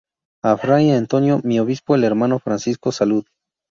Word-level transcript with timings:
A 0.41 0.57
fray 0.57 0.89
Antonio, 0.89 1.39
mi 1.43 1.59
obispo, 1.59 1.93
el 1.93 2.03
hermano 2.03 2.39
Francisco, 2.39 2.91
salud. 2.91 3.23